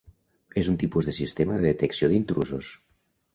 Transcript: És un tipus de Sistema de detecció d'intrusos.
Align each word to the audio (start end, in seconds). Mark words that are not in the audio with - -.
És 0.61 0.69
un 0.71 0.79
tipus 0.83 1.09
de 1.09 1.13
Sistema 1.17 1.59
de 1.59 1.67
detecció 1.67 2.11
d'intrusos. 2.15 2.73